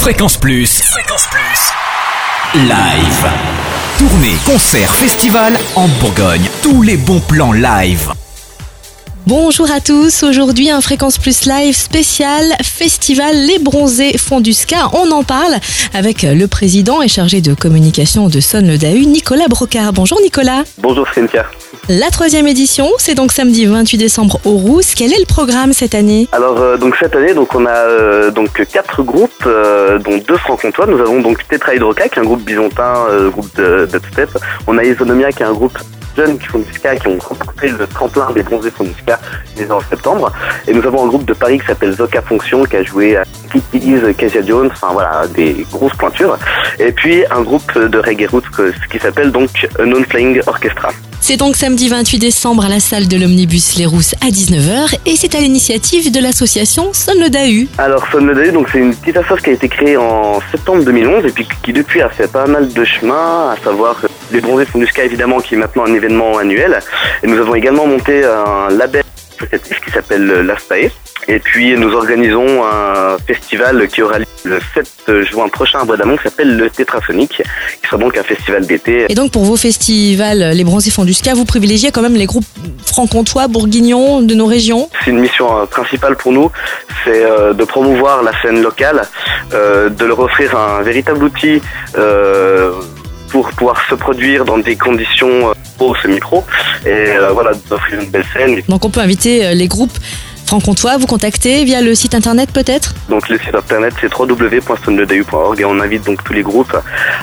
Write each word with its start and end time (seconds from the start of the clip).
Fréquence 0.00 0.38
Plus. 0.38 0.80
Fréquence 0.80 1.26
Plus. 1.30 2.62
Live. 2.66 3.30
Tournée, 3.98 4.34
concert, 4.46 4.94
festival 4.94 5.52
en 5.76 5.88
Bourgogne. 6.00 6.48
Tous 6.62 6.80
les 6.80 6.96
bons 6.96 7.20
plans 7.20 7.52
live. 7.52 8.10
Bonjour 9.26 9.70
à 9.70 9.80
tous, 9.80 10.22
aujourd'hui 10.22 10.70
un 10.70 10.80
Fréquence 10.80 11.18
Plus 11.18 11.44
Live 11.44 11.76
spécial 11.76 12.42
Festival 12.62 13.36
Les 13.46 13.58
Bronzés 13.58 14.16
Fond 14.16 14.40
du 14.40 14.54
Ska. 14.54 14.88
On 14.94 15.10
en 15.10 15.22
parle 15.22 15.56
avec 15.92 16.22
le 16.22 16.46
président 16.48 17.02
et 17.02 17.08
chargé 17.08 17.42
de 17.42 17.52
communication 17.52 18.30
de 18.30 18.40
Sonne 18.40 18.68
le 18.68 18.78
Dahu, 18.78 19.04
Nicolas 19.04 19.48
Brocard. 19.48 19.92
Bonjour 19.92 20.18
Nicolas. 20.22 20.64
Bonjour 20.78 21.06
Cynthia. 21.14 21.44
La 21.92 22.08
troisième 22.10 22.46
édition, 22.46 22.88
c'est 22.98 23.16
donc 23.16 23.32
samedi 23.32 23.66
28 23.66 23.98
décembre 23.98 24.38
au 24.44 24.50
Rousse. 24.50 24.94
Quel 24.94 25.12
est 25.12 25.18
le 25.18 25.26
programme 25.26 25.72
cette 25.72 25.96
année 25.96 26.28
Alors 26.30 26.60
euh, 26.60 26.76
donc 26.76 26.94
cette 26.94 27.16
année, 27.16 27.34
donc 27.34 27.52
on 27.52 27.66
a 27.66 27.72
euh, 27.72 28.30
donc 28.30 28.64
quatre 28.72 29.02
groupes, 29.02 29.42
euh, 29.44 29.98
dont 29.98 30.18
deux 30.18 30.36
franc-comtois. 30.36 30.86
Nous 30.86 31.00
avons 31.00 31.20
donc 31.20 31.48
Tetra 31.48 31.74
Hydroca, 31.74 32.08
qui 32.08 32.20
est 32.20 32.22
un 32.22 32.24
groupe 32.24 32.44
byzantin, 32.44 32.94
groupe 33.30 33.52
de 33.56 33.88
dubstep. 33.90 34.30
On 34.68 34.78
a 34.78 34.84
Isonomia, 34.84 35.32
qui 35.32 35.42
est 35.42 35.46
un 35.46 35.52
groupe 35.52 35.76
jeunes 36.16 36.38
qui 36.38 36.46
font 36.46 36.60
du 36.60 36.72
ska, 36.72 36.94
qui 36.94 37.08
ont 37.08 37.18
remporté 37.18 37.70
le 37.70 37.84
tremplin 37.88 38.30
des 38.36 38.44
bronzés 38.44 38.70
font 38.70 38.84
du 38.84 38.94
ska 38.94 39.18
en 39.68 39.80
septembre. 39.80 40.32
Et 40.68 40.72
nous 40.72 40.86
avons 40.86 41.04
un 41.06 41.08
groupe 41.08 41.24
de 41.24 41.34
Paris 41.34 41.58
qui 41.58 41.66
s'appelle 41.66 41.90
Zoka 41.90 42.22
Fonction, 42.22 42.62
qui 42.66 42.76
a 42.76 42.84
joué 42.84 43.16
à 43.16 43.24
Kitties, 43.50 44.14
Kezia 44.16 44.46
Jones, 44.46 44.70
enfin 44.70 44.92
voilà, 44.92 45.22
des 45.34 45.66
grosses 45.72 45.96
pointures. 45.96 46.38
Et 46.78 46.92
puis 46.92 47.24
un 47.32 47.42
groupe 47.42 47.76
de 47.76 47.98
reggae 47.98 48.28
roots 48.30 48.44
qui 48.92 49.00
s'appelle 49.00 49.32
donc 49.32 49.50
Non 49.84 50.04
Flying 50.04 50.40
Orchestra. 50.46 50.90
C'est 51.30 51.36
donc 51.36 51.54
samedi 51.54 51.88
28 51.88 52.18
décembre 52.18 52.64
à 52.64 52.68
la 52.68 52.80
salle 52.80 53.06
de 53.06 53.16
l'Omnibus 53.16 53.76
Les 53.76 53.86
Rousses 53.86 54.16
à 54.20 54.30
19h 54.30 54.96
et 55.06 55.14
c'est 55.14 55.36
à 55.36 55.38
l'initiative 55.38 56.10
de 56.10 56.18
l'association 56.18 56.92
Sonne 56.92 57.20
le 57.20 57.30
Dahu. 57.30 57.68
Alors 57.78 58.04
Son 58.10 58.18
le 58.18 58.34
Dahu, 58.34 58.50
donc 58.50 58.68
c'est 58.72 58.80
une 58.80 58.92
petite 58.96 59.16
association 59.16 59.44
qui 59.44 59.50
a 59.50 59.52
été 59.52 59.68
créée 59.68 59.96
en 59.96 60.40
septembre 60.50 60.82
2011 60.82 61.24
et 61.26 61.30
puis 61.30 61.46
qui 61.62 61.72
depuis 61.72 62.02
a 62.02 62.08
fait 62.08 62.26
pas 62.26 62.48
mal 62.48 62.72
de 62.72 62.84
chemin, 62.84 63.52
à 63.52 63.56
savoir 63.62 64.02
les 64.32 64.40
bronzés 64.40 64.64
font 64.64 64.80
du 64.80 64.88
évidemment 65.04 65.38
qui 65.38 65.54
est 65.54 65.58
maintenant 65.58 65.84
un 65.84 65.94
événement 65.94 66.36
annuel. 66.36 66.80
Et 67.22 67.28
nous 67.28 67.38
avons 67.38 67.54
également 67.54 67.86
monté 67.86 68.24
un 68.24 68.74
label 68.74 69.04
associatif 69.40 69.80
qui 69.80 69.90
s'appelle 69.90 70.30
euh, 70.30 70.42
l'ASPAE. 70.42 70.90
Et 71.28 71.38
puis 71.38 71.74
nous 71.76 71.92
organisons 71.92 72.64
un 72.64 73.18
festival 73.18 73.86
qui 73.88 74.02
aura 74.02 74.18
lieu 74.18 74.26
le 74.44 74.58
7 74.74 75.24
juin 75.30 75.48
prochain 75.48 75.80
à 75.80 75.84
Bois 75.84 75.96
d'Amont 75.96 76.16
qui 76.16 76.24
s'appelle 76.24 76.56
le 76.56 76.70
Tétrasonique, 76.70 77.42
qui 77.82 77.86
sera 77.88 77.98
donc 77.98 78.16
un 78.16 78.22
festival 78.22 78.66
d'été. 78.66 79.04
Et 79.08 79.14
donc 79.14 79.30
pour 79.30 79.44
vos 79.44 79.56
festivals 79.56 80.52
Les 80.54 80.64
Bronzés 80.64 80.90
Font 80.90 81.04
du 81.04 81.12
Ska, 81.12 81.34
vous 81.34 81.44
privilégiez 81.44 81.92
quand 81.92 82.00
même 82.00 82.14
les 82.14 82.24
groupes 82.24 82.46
franc-comtois, 82.86 83.48
bourguignons 83.48 84.22
de 84.22 84.34
nos 84.34 84.46
régions? 84.46 84.88
C'est 85.04 85.10
une 85.10 85.20
mission 85.20 85.60
euh, 85.60 85.66
principale 85.66 86.16
pour 86.16 86.32
nous, 86.32 86.50
c'est 87.04 87.22
euh, 87.22 87.52
de 87.52 87.64
promouvoir 87.64 88.22
la 88.22 88.32
scène 88.40 88.62
locale, 88.62 89.02
de 89.52 90.04
leur 90.04 90.18
offrir 90.20 90.56
un 90.56 90.82
véritable 90.82 91.22
outil 91.22 91.60
pour 93.30 93.50
pouvoir 93.50 93.76
se 93.88 93.94
produire 93.94 94.44
dans 94.44 94.58
des 94.58 94.76
conditions 94.76 95.52
pro, 95.80 95.94
semi-pro, 95.96 96.44
et 96.84 96.88
euh, 96.88 97.30
voilà, 97.32 97.52
d'offrir 97.68 98.00
une 98.00 98.10
belle 98.10 98.24
scène. 98.34 98.60
Donc 98.68 98.84
on 98.84 98.90
peut 98.90 99.00
inviter 99.00 99.46
euh, 99.46 99.54
les 99.54 99.66
groupes 99.66 99.96
franc-comtois, 100.44 100.98
vous 100.98 101.06
contacter 101.06 101.64
via 101.64 101.80
le 101.80 101.94
site 101.94 102.14
internet 102.14 102.50
peut-être? 102.52 102.92
Donc 103.08 103.28
le 103.30 103.38
site 103.38 103.54
internet 103.54 103.94
c'est 104.00 104.12
www.sonneledeu.org 104.12 105.60
et 105.60 105.64
on 105.64 105.80
invite 105.80 106.04
donc 106.04 106.22
tous 106.22 106.34
les 106.34 106.42
groupes 106.42 106.76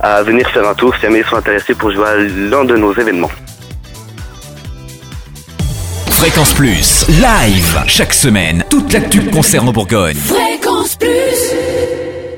à 0.00 0.22
venir 0.22 0.46
faire 0.50 0.68
un 0.68 0.74
tour 0.74 0.94
si 0.96 1.02
jamais 1.02 1.20
ils 1.20 1.24
sont 1.24 1.36
intéressés 1.36 1.74
pour 1.74 1.90
jouer 1.92 2.06
à 2.06 2.16
l'un 2.16 2.64
de 2.64 2.76
nos 2.76 2.92
événements. 2.92 3.30
Fréquence 6.10 6.52
Plus. 6.52 7.06
Live. 7.08 7.80
Chaque 7.86 8.12
semaine. 8.12 8.64
Toute 8.68 8.92
l'actu 8.92 9.24
concert 9.30 9.64
en 9.64 9.72
Bourgogne. 9.72 10.18